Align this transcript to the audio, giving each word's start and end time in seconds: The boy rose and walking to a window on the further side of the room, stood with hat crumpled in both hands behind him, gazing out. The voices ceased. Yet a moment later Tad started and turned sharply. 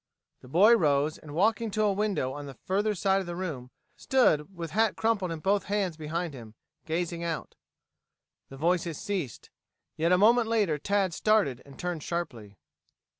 The 0.41 0.47
boy 0.47 0.75
rose 0.75 1.19
and 1.19 1.35
walking 1.35 1.69
to 1.69 1.83
a 1.83 1.93
window 1.93 2.33
on 2.33 2.47
the 2.47 2.55
further 2.55 2.95
side 2.95 3.19
of 3.21 3.27
the 3.27 3.35
room, 3.35 3.69
stood 3.95 4.57
with 4.57 4.71
hat 4.71 4.95
crumpled 4.95 5.31
in 5.31 5.41
both 5.41 5.65
hands 5.65 5.95
behind 5.95 6.33
him, 6.33 6.55
gazing 6.87 7.23
out. 7.23 7.53
The 8.49 8.57
voices 8.57 8.97
ceased. 8.97 9.51
Yet 9.97 10.11
a 10.11 10.17
moment 10.17 10.47
later 10.47 10.79
Tad 10.79 11.13
started 11.13 11.61
and 11.67 11.77
turned 11.77 12.01
sharply. 12.01 12.57